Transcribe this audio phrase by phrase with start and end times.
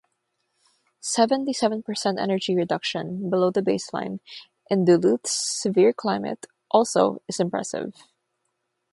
[1.01, 4.19] Seventy-seven percent energy reduction below the baseline
[4.67, 5.29] in Duluth's
[5.61, 7.93] severe climate also is impressive.